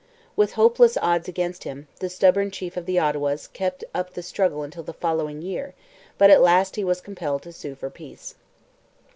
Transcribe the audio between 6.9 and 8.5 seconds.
compelled to sue for peace.